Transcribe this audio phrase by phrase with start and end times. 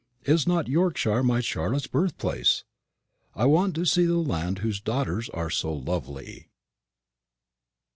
[0.23, 2.63] Is not Yorkshire my Charlotte's birthplace?
[3.35, 6.49] I want to see the land whose daughters are so lovely.